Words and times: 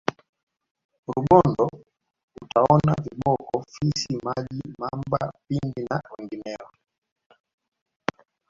rubondo 1.13 1.65
utaona 2.41 2.93
viboko 3.05 3.55
fisi 3.73 4.13
maji 4.25 4.61
mamba 4.79 5.21
pimbi 5.47 5.81
na 5.89 5.97
wengineo 6.11 6.67